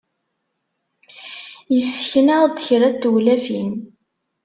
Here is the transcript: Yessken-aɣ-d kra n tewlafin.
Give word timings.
Yessken-aɣ-d 1.75 2.57
kra 2.65 2.89
n 2.93 2.95
tewlafin. 3.01 3.71